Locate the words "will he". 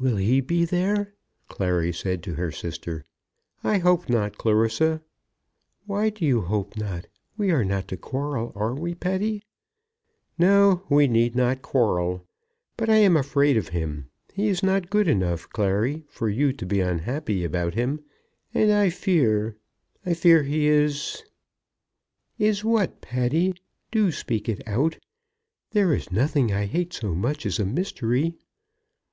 0.00-0.40